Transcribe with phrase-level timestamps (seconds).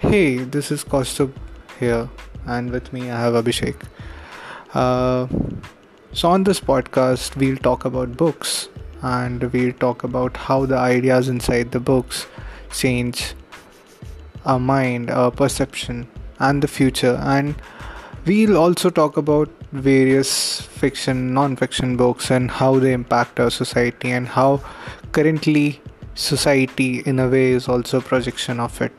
[0.00, 1.32] Hey, this is Kostub
[1.80, 2.08] here,
[2.46, 3.82] and with me I have Abhishek.
[4.72, 5.26] Uh,
[6.12, 8.68] so, on this podcast, we'll talk about books
[9.02, 12.28] and we'll talk about how the ideas inside the books
[12.70, 13.34] change
[14.46, 16.06] our mind, our perception,
[16.38, 17.18] and the future.
[17.20, 17.56] And
[18.24, 24.12] we'll also talk about various fiction, non fiction books and how they impact our society
[24.12, 24.62] and how
[25.10, 25.82] currently
[26.14, 28.92] society, in a way, is also a projection of it.